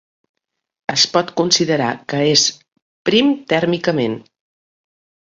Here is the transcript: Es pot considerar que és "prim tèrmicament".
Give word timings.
Es 0.93 1.01
pot 1.17 1.27
considerar 1.41 1.89
que 2.13 2.21
és 2.29 2.45
"prim 3.09 3.29
tèrmicament". 3.53 4.17